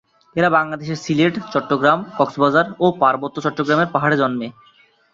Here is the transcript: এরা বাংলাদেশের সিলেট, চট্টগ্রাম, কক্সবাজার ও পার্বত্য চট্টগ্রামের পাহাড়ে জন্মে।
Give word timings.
এরা 0.35 0.49
বাংলাদেশের 0.57 1.01
সিলেট, 1.03 1.35
চট্টগ্রাম, 1.53 1.99
কক্সবাজার 2.17 2.65
ও 2.79 2.85
পার্বত্য 3.01 3.37
চট্টগ্রামের 3.45 3.91
পাহাড়ে 3.93 4.15
জন্মে। 4.17 4.47